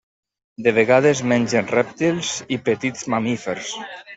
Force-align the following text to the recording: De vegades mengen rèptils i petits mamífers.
De 0.67 0.71
vegades 0.77 1.21
mengen 1.33 1.69
rèptils 1.75 2.33
i 2.57 2.61
petits 2.71 3.07
mamífers. 3.15 3.73